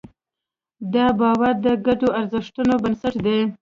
دا 0.93 1.05
باور 1.19 1.53
د 1.65 1.67
ګډو 1.85 2.09
ارزښتونو 2.19 2.73
بنسټ 2.83 3.15
دی. 3.25 3.39